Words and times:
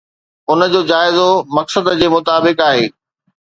ان 0.51 0.59
جو 0.75 0.81
جائزو 0.91 1.25
مقصد 1.59 1.91
جي 2.01 2.07
مطابق 2.15 2.65
آهي. 2.71 2.89